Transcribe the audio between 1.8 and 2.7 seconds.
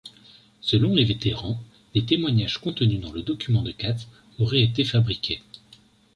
les témoignages